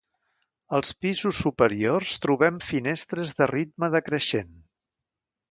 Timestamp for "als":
0.77-0.95